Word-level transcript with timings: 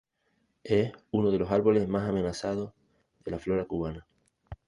Es 0.63 0.91
uno 1.11 1.29
de 1.29 1.37
los 1.37 1.51
árboles 1.51 1.87
más 1.87 2.09
amenazados 2.09 2.73
de 3.23 3.29
la 3.29 3.37
flora 3.37 3.65
cubana. 3.65 4.07